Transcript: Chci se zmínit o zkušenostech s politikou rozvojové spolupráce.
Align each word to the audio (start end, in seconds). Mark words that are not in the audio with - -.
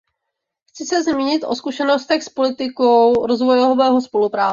Chci 0.69 0.85
se 0.85 1.03
zmínit 1.03 1.43
o 1.43 1.55
zkušenostech 1.55 2.23
s 2.23 2.29
politikou 2.29 3.25
rozvojové 3.25 4.01
spolupráce. 4.01 4.49